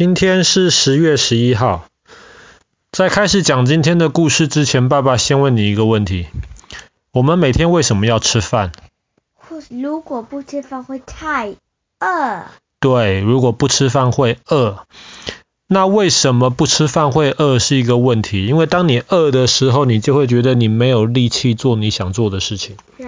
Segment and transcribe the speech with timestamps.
[0.00, 1.84] 今天是十月十一号。
[2.90, 6.28] 在开始讲今天的故事之前，爸爸先问你一个问题：
[7.12, 8.72] 我们每天为什么要吃饭？
[9.68, 11.54] 如果不吃饭会太
[11.98, 12.46] 饿。
[12.80, 14.86] 对，如果不吃饭会饿。
[15.66, 18.46] 那为什么不吃饭会饿是一个问题？
[18.46, 22.78] 因为当你饿的时候，你就会觉得你没有力气做你想做的事情。
[22.96, 23.06] 对。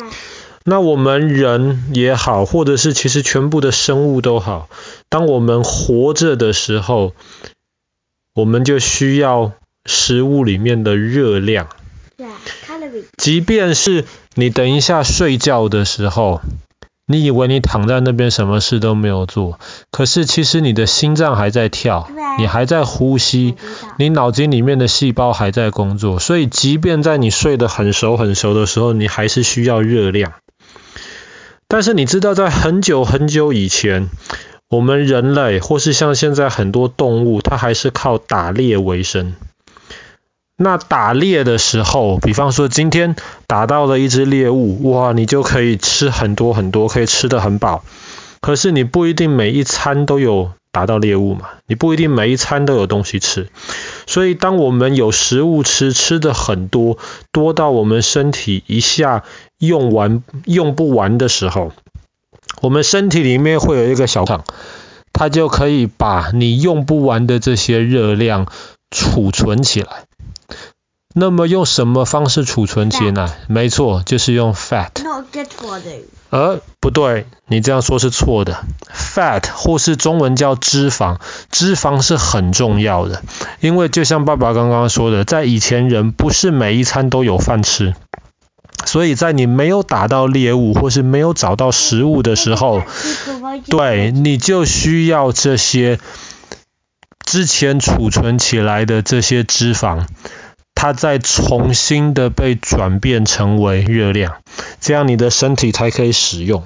[0.64, 4.68] 那我们人也好，或者是其实全部的生物都好，
[5.08, 7.14] 当我们活着的时候，
[8.34, 9.52] 我们就需要
[9.86, 11.68] 食物里面的热量。
[13.16, 16.40] 即便是你等一下睡觉的时候，
[17.06, 19.58] 你以为你躺在那边什么事都没有做，
[19.90, 22.08] 可是其实你的心脏还在跳，
[22.38, 23.56] 你还在呼吸，
[23.98, 30.32] 你脑筋里面的细胞还在工作，所以即便在你睡得很熟很熟的时候，你还是需要热量。
[31.72, 34.10] 但是你知道，在很久很久以前，
[34.68, 39.32] 我们人类或是像现在很多动物，它还是靠打猎为生。
[40.58, 43.16] 那打猎的时候，比方说今天
[43.46, 47.82] 打到了一只猎物，哇，你就可以吃很多很多，可以吃得很饱。
[48.42, 53.48] 可是你不一定每一餐都有打到猎物嘛，你不一定每一餐都有东西吃。
[54.06, 56.98] 所以当我们有食物吃，吃的很多，
[57.30, 59.22] 多到我们身体一下。
[59.58, 61.70] 用完用不完的时候，
[62.62, 64.42] 我们身体里面会有一个小厂，
[65.12, 68.48] 它就可以把你用不完的这些热量
[68.90, 70.06] 储存起来。
[71.14, 74.90] 那么用什么方式储存起来没错，就是用 fat。
[76.32, 78.64] 呃，不对，你这样说是错的。
[78.90, 81.18] Fat 或是中文叫脂肪，
[81.50, 83.22] 脂肪是很重要的，
[83.60, 87.94] 因为就像爸爸刚刚说的，在以前人不是每一餐都有饭吃。
[88.86, 92.82] 所以在你没有打到猎物或是没有找到食物的时候，
[93.68, 96.00] 对，你就需要这些
[97.26, 100.06] 之前储存起来的这些脂肪，
[100.74, 104.42] 它再重新的被转变成为热量，
[104.80, 106.62] 这样你的身体才可以使用。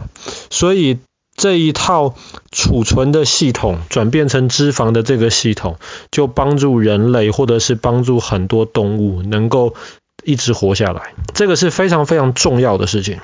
[0.51, 0.99] 所以
[1.37, 2.15] 这一套
[2.51, 5.79] 储存的系统转变成脂肪的这个系统，
[6.11, 9.75] 就帮助人类或者是帮助很多动物能够。
[10.25, 13.21] 一直活下来，这个是非常非常重要的事情。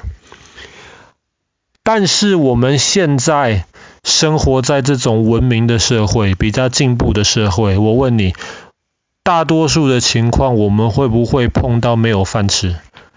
[1.82, 3.66] 但是我们现在
[4.04, 8.34] 生活在这种文明的社会，比较进步的社会，我问你，
[9.22, 12.76] 大多数的情况，我们会不会碰到没有饭吃？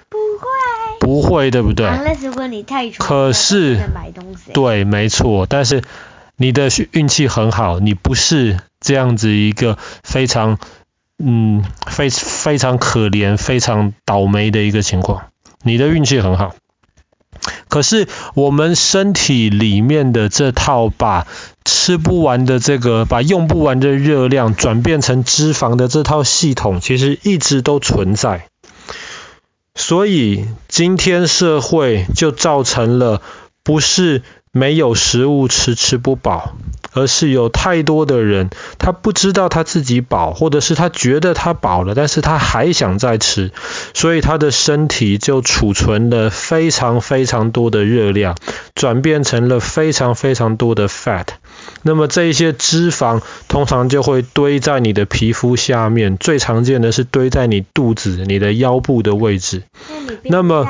[0.10, 1.90] 不会，不会，对不对？
[2.22, 3.80] 如果你太穷，可是，
[4.54, 5.46] 对，没错。
[5.48, 5.84] 但是
[6.38, 10.58] 你的运气很好，你不是这样子一个非常。
[11.18, 15.28] 嗯，非非常可怜、非常倒霉的一个情况。
[15.64, 16.54] 你的运气很好，
[17.68, 21.28] 可是我们身体里面的这套把
[21.64, 28.48] 吃不完的这个、把用不完的热量转变成脂肪的这套系统，其实一直都存在。
[29.76, 33.22] 所以今天社会就造成了
[33.66, 34.22] 不是
[34.54, 36.56] 没有食物吃，吃不饱。
[36.94, 38.50] 而是有太多的人，
[38.80, 43.52] 他不知道他自己饱，或者是他觉得他饱了，但是他还想再吃，
[43.94, 48.38] 所以他的身体就储存了非常非常多的热量，
[48.76, 51.26] 转变成了非常非常多的 fat。
[51.86, 59.62] 那么这一些脂肪通常就会堆在你的皮肤下面，最常见的是堆在你肚子、你的腰部的位置。
[60.24, 60.66] 那么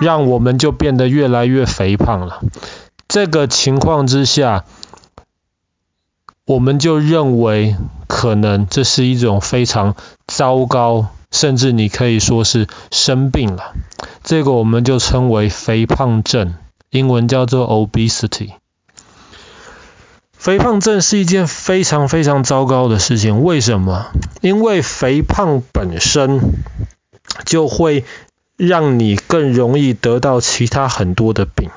[0.00, 2.40] 让我们就变得越来越肥胖了。
[3.08, 4.64] 这个情况之下。
[6.48, 9.94] 我们就认为，可能这是一种非常
[10.26, 13.74] 糟糕，甚至你可以说是生病了。
[14.24, 16.54] 这个我们就称为肥胖症，
[16.88, 18.52] 英文叫做 obesity。
[20.48, 23.44] 肥胖症是一件非常非常糟糕的事情。
[23.44, 24.06] 为什么？
[24.40, 26.40] 因为肥胖本身
[27.44, 28.06] 就会
[28.56, 31.68] 让你更容易得到其他很多的病。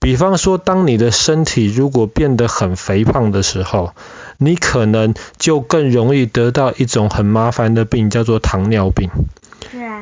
[0.00, 3.92] 比方说，当你的身体如果变得很肥胖的时候，
[4.38, 9.10] 你可能就更容易得到一种很麻烦的病，叫做糖尿病。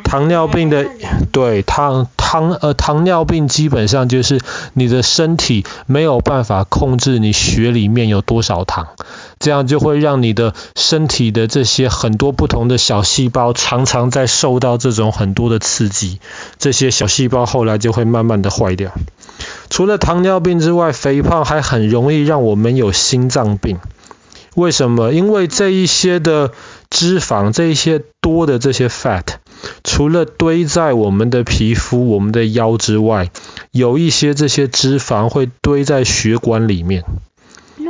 [0.05, 0.87] 糖尿病的，
[1.33, 2.07] 对，糖
[2.37, 4.41] 糖呃糖尿病基本上就是
[4.75, 8.89] 你的身体没有办法控制你血里面有多少糖，
[9.39, 16.21] 这样就会让你的身体的这些很多不同的小细胞常常在受到这种很多的刺激，
[16.59, 18.93] 这些小细胞后来就会慢慢的坏掉。
[19.71, 23.79] 除了糖尿病之外，肥胖还很容易让我们有心脏病。
[24.55, 25.13] 为什么？
[25.13, 26.53] 因为这一些的
[26.89, 29.25] 脂肪，这一些多的这些 fat，
[29.85, 33.31] 除了堆在我们的皮肤、我们的腰之外，
[33.71, 37.05] 有一些这些脂肪会堆在血管里面。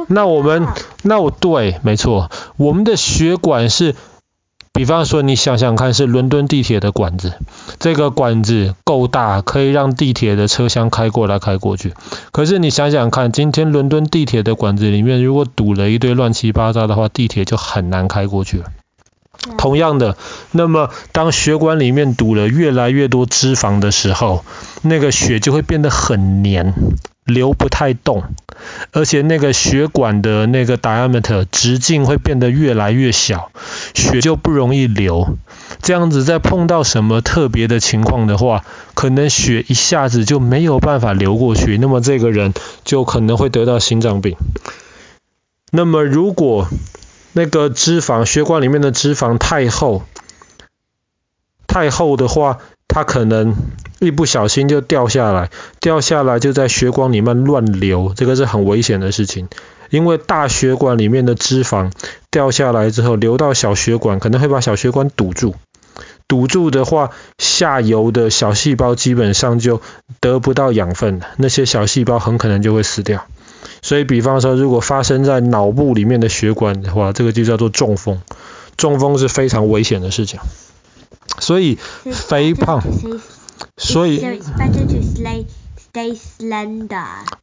[0.08, 0.66] 那我们，
[1.02, 3.96] 那我对，没错，我们的血管是，
[4.72, 7.32] 比方说你想想看，是伦敦地铁的管子，
[7.80, 11.94] 这个管子够大，可以让地铁的车厢开过来开过去。
[12.30, 18.66] 可是你想想看，今天伦敦地铁的管子里面如果堵了一堆乱七八糟的话，地铁就很难开过去了。
[19.58, 20.16] 同样的，
[20.52, 24.44] 那么当血管里面堵了越来越多脂肪的时候，
[24.82, 26.74] 那个血就会变得很黏，
[27.24, 28.24] 流不太动，
[28.92, 33.50] 而且那个血管的那个 diameter 直径会变得越来越小，
[33.94, 35.36] 血就不容易流。
[35.82, 38.64] 这样子再碰到什么特别的情况的话，
[38.94, 42.54] 可能血一下子就没有办法流过去，那么这个人
[42.84, 44.36] 就可能会得到心脏病。
[45.72, 46.68] 那么如果
[47.36, 50.04] 那个脂肪，血管里面的脂肪太厚，
[51.66, 53.54] 太厚的话，它可能
[53.98, 59.50] 一不小心就掉下来，掉下来就在血管里面乱流，这个是很危险的事情。
[59.90, 61.92] 因为大血管里面的脂肪
[62.30, 65.54] 掉下来之后，流到小血管，可能会把小血管堵住。
[66.26, 69.82] 堵住的话，下游的小细胞基本上就
[70.20, 73.26] 得不到养分，那些小细胞很可能就会死掉。
[73.86, 78.20] 所以，比方说，如果发生在脑部里面的血管的话，这个就叫做中风。
[78.76, 80.40] 中风是非常危险的事情。
[81.38, 81.78] 所以，
[82.10, 82.82] 肥胖，
[83.76, 84.18] 所以，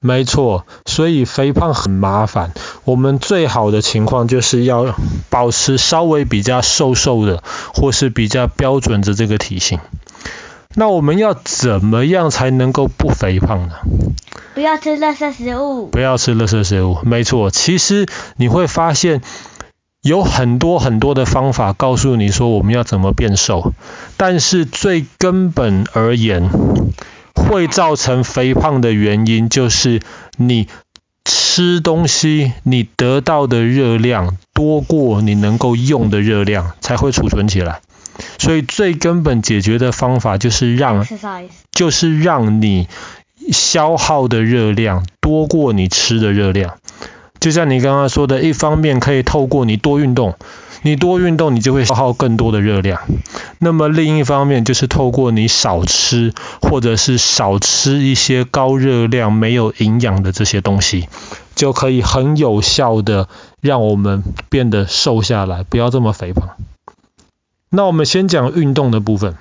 [0.01, 2.51] 没错，所以肥胖很麻烦。
[2.83, 4.93] 我们最好的情况就是要
[5.29, 7.41] 保持稍微比较瘦瘦的，
[7.73, 9.79] 或是比较标准的这个体型。
[10.75, 13.75] 那我们要怎么样才能够不肥胖呢？
[14.55, 15.87] 不要吃垃圾食物。
[15.87, 17.51] 不要吃垃圾食物，没错。
[17.51, 19.21] 其实你会发现
[20.01, 23.73] 有很多很多的方法告诉你说我们要怎么变瘦，
[24.17, 26.49] 但是最根本而言，
[27.35, 30.01] 会造成肥胖的原因就是
[30.37, 30.67] 你
[31.25, 37.81] 吃东西，你得到的热量多过你能够用的热量，才会储存起来。
[38.37, 41.05] 所以最根本解决的方法就是让，
[41.71, 42.87] 就是让你。
[43.51, 46.77] 消耗的热量多过你吃的热量，
[47.41, 50.35] 就像你刚刚说的，一方面可以透过你多运动，
[50.81, 53.01] 你多运动你就会消耗更多的热量。
[53.59, 61.09] 那么另一方面就是透过你少吃，或者是少吃一些高热量、没有营养的这些东西，
[61.53, 63.27] 就可以很有效的
[63.59, 66.55] 让我们变得瘦下来，不要这么肥胖。
[67.75, 69.35] 那我们先讲运动的部分。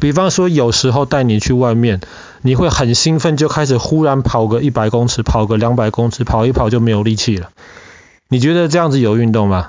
[0.00, 2.00] 比方说，有时候带你去外面，
[2.40, 7.50] 你会很兴奋，就开始忽然跑个一百公尺，跑个两百公尺，跑一跑就没有力气了。
[8.28, 9.68] 你觉得这样子有运动吗？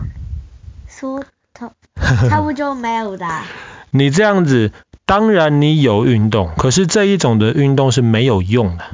[0.88, 1.69] 说差
[2.30, 3.27] 差不多没有的。
[3.92, 4.71] 你这样子，
[5.06, 8.86] 当然你有运动，可是这一种的运动是没有用的。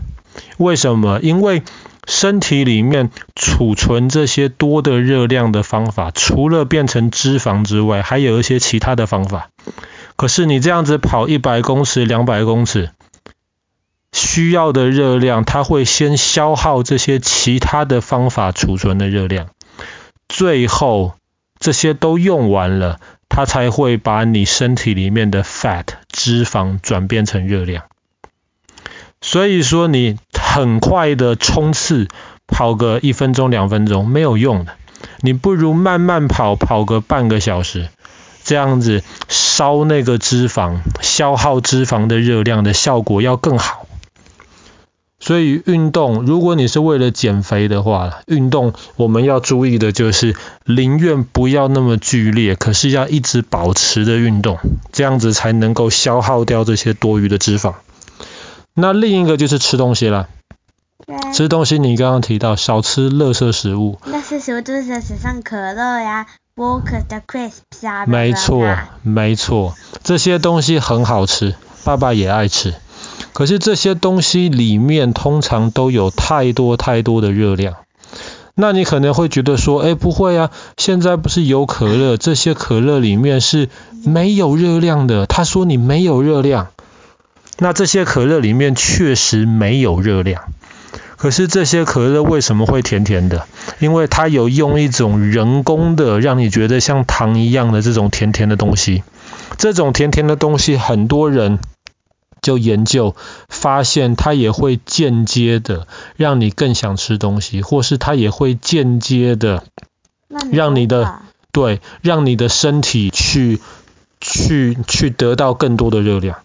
[0.58, 1.20] 为什么？
[1.22, 1.62] 因为
[2.08, 9.50] 身体里面储存这些多的热量的方法，除了变成脂肪之外，还有一些其他的方法。
[10.16, 12.92] 可是你这样子跑一百公尺、两百公尺，
[14.12, 19.50] 需要的热量，它会先消耗这些其他的方法储存的热量，
[20.28, 21.14] 最后
[21.60, 23.00] 这些都用完了，
[23.30, 27.86] 它才会把你身体里面的 fat 脂肪转变成热量。
[29.22, 30.18] 所以说你
[30.54, 32.10] 很快的冲刺，
[32.46, 34.74] 跑个一分钟、两分钟没有用的，
[35.22, 37.88] 你不如慢慢跑，跑个半个小时。
[38.44, 43.86] 这样子烧那个脂肪，消耗脂肪的热量的效果要更好。
[45.22, 54.58] 所以运动，如果你是为了减肥的话，运动我们要注意的就是，宁愿不要那么剧烈，可是要一直保持的运动，
[54.92, 57.76] 这样子才能够消耗掉这些多余的脂肪。
[58.74, 60.28] 那另一个就是吃东西了。
[61.34, 63.98] 吃东西，你刚刚提到少吃垃圾食物。
[64.06, 66.28] 垃圾食物就是史上可乐呀。
[67.10, 72.76] 的 crisps 啊，没错，没错，这些东西很好吃，爸爸也爱吃。
[73.34, 77.78] 可是这些东西里面通常都有太多太多的热量。
[78.54, 83.70] 那你可能会觉得说，哎，不会啊，现在不是有可乐，这些可乐里面是
[84.06, 85.26] 没有热量的。
[85.26, 86.68] 他说你没有热量，
[87.58, 90.44] 那这些可乐里面确实没有热量。
[91.18, 93.48] 可是这些可乐为什么会甜甜的？
[93.80, 99.04] 因为它有用一种人工的，让你觉得像糖一样的这种甜甜的东西。
[99.58, 101.60] 这种甜甜的东西，很多人
[102.42, 103.16] 就研究
[103.50, 109.64] 发现，它也会间接的让你更想吃东西，或是它也会间接的
[110.52, 111.20] 让你的
[111.52, 113.60] 对，让你的身体去
[114.20, 116.40] 去去得到更多的热量。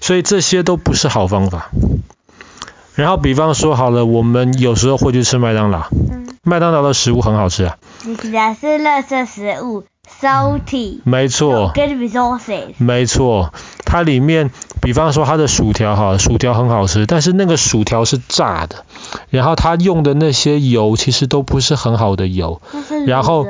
[0.00, 1.70] 所以这些都不是好方法。
[2.98, 5.86] 然后比方说好了，我们有时候会去吃麦当劳。
[6.42, 7.76] 麦当劳的食物很好吃啊。
[8.04, 9.84] 你是垃圾食物
[10.20, 10.98] ，salty。
[11.04, 11.72] 没错。
[11.76, 12.74] Resources。
[12.78, 14.50] 没错，它里面，
[14.82, 18.84] 比方说它的薯条哈，薯条很好吃，但是那个薯条是炸的，
[19.30, 22.60] 然后它用的那些油其实都不是很好的油，
[23.06, 23.46] 然后。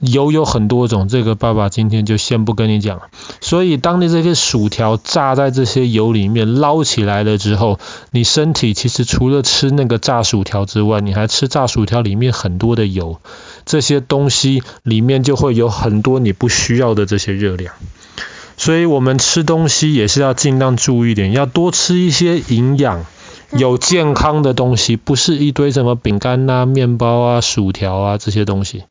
[0.00, 3.04] 油有很多种，这个爸爸今天就先不跟你讲了。
[3.40, 7.78] 所以，当你这些薯条炸在这些油里面捞起来了之后，
[8.10, 13.20] 你身体其实除了吃那个炸薯条之外，你还吃炸薯条里面很多的油，
[13.64, 17.74] 这些东西里面就会有很多你不需要的这些热量。
[18.56, 23.06] 所以我们吃东西也是要尽量注意点，要多吃一些营养、
[23.52, 28.84] 有健康的东西，不是一堆什么饼干啊、面包啊、薯条啊这些东西。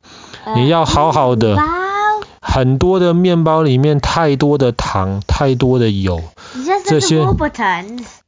[0.56, 1.56] 你要好好的，
[2.40, 6.22] 很多的面包里面太多的糖，太多的油，
[6.86, 7.24] 这些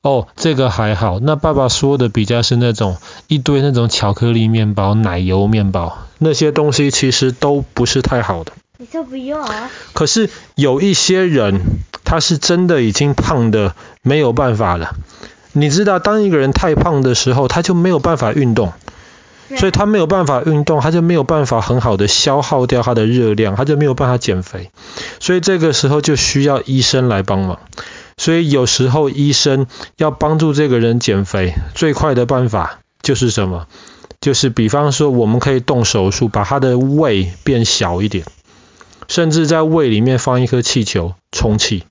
[0.03, 1.19] 哦，这个还好。
[1.21, 2.97] 那爸爸说的比较是那种
[3.29, 8.53] 一堆那种巧克力面包、奶油面包，那些东西其实都不是太好的。
[8.79, 9.71] 你说不用啊？
[9.93, 11.61] 可是有一些人，
[12.05, 14.95] 他是真的已经胖的没有办法了。
[15.53, 18.73] 你知道，当一个人太胖的时候，他就没有办法运动。
[19.57, 24.71] 所以他没有办法运动，他就没有办法很好的消耗掉他的热量，他就没有办法减肥。
[25.21, 27.61] 所以这个时候就需要医生来帮忙。
[28.17, 33.67] 所以有时候医生要帮助这个人减肥，最快的办法就是什么？
[34.21, 38.25] 就是比方说我们可以动手术，把他的胃变小一点，
[39.07, 41.85] 甚至在胃里面放一颗气球充气，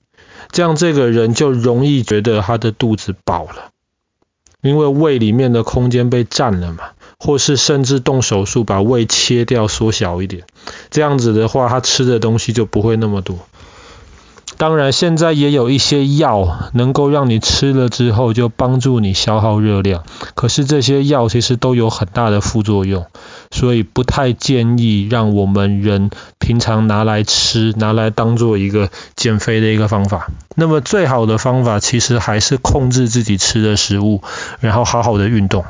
[0.50, 3.70] 这样这个人就容易觉得他的肚子饱了，
[4.60, 6.90] 因为胃里面的空间被占了嘛。
[7.18, 10.44] 或是甚至动手术把胃切掉缩小一点，
[10.90, 13.38] 这样子的话，他吃的东西就不会那么多。
[14.58, 20.02] 当然，现在也有一些药能够让你吃了之后就帮助你消耗热量，
[20.34, 23.04] 可是这些药其实都有很大的副作用，
[23.50, 30.30] 所以不太建议让我们人平常拿来吃，拿来当做一个减肥的一个方法。
[30.54, 34.22] 那么最好的方法其实还是控制自己吃的食物，
[34.60, 35.66] 然后好好的运动。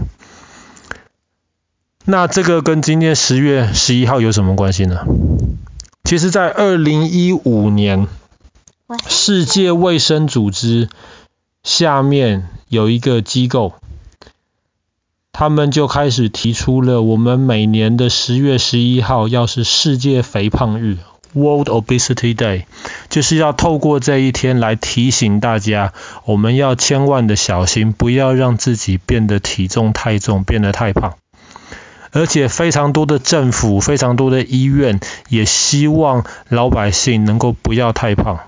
[2.09, 5.05] 那这个跟今天十月十一号有什么关系呢？
[6.05, 8.07] 其实，在二零一五年，
[9.09, 10.89] 世界卫生组织
[11.65, 13.75] 下面有一个机构，
[15.33, 20.99] 他们就开始提出了，我们每年的十月十一号要是世界肥胖日
[21.33, 22.67] （World Obesity Day），
[23.11, 25.93] 就是要透过这一天来提醒大家，
[26.25, 31.17] 我们要千万的小心，不要让自己变得体重太重，变得太胖。
[32.17, 38.39] 而且非常多的政府、非常多的医院也希望老百姓能够不要太胖。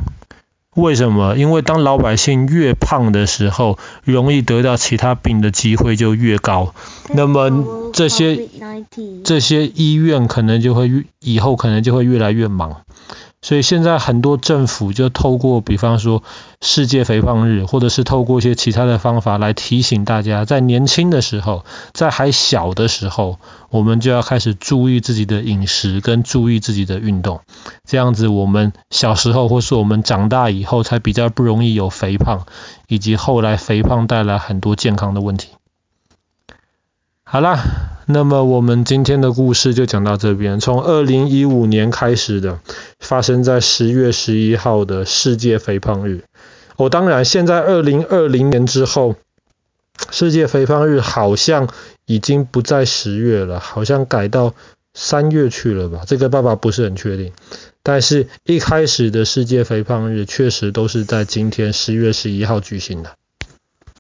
[0.75, 1.37] 为什么？
[1.37, 6.73] 因为当老百姓越胖的时候，容易得到其他病的机会就越高。
[7.11, 8.49] 那么这些
[9.23, 12.83] 这些医院可能就会以后可能就会越来越忙。
[13.49, 16.23] 所以现在很多政府就透过，比方说
[16.61, 21.65] 世界肥胖日，或者是透过一些其他的方法来提醒大家，在年轻的时候，
[21.95, 23.39] 在还小的时候，
[23.71, 27.41] 我们就要开始注意自己的饮食跟注意自己的运动，
[27.87, 32.45] 这样子我们小时候或是我们长大以后才比较不容易有肥胖，
[32.87, 35.49] 以及后来肥胖带来很多健康的问题。
[37.31, 37.63] 好啦，
[38.07, 40.61] 那么我们今天的故事就讲到这边。
[40.61, 42.59] 从二零一五年开始的，
[43.01, 46.23] 发生在十月十一号的世界肥胖日。
[46.77, 49.17] 哦，当然，现在二零二零年之后，
[50.11, 51.69] 世界肥胖日好像
[52.07, 54.55] 已经不在十月了，好像改到
[54.95, 56.05] 三月去了吧？
[56.07, 57.35] 这个爸爸不是很确定。
[57.83, 63.11] 但是，一开始的世界肥胖日确实都是在今天十月十一号举行的。